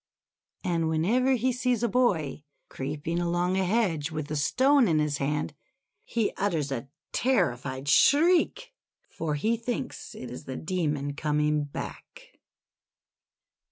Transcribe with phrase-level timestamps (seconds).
[0.63, 5.19] And whenever he sees a boy creeping along a hedge with a stone in his
[5.19, 5.53] hand,
[6.05, 8.73] he utters a terri fied shriek,
[9.11, 12.39] for he thinks it is the Demon coming back.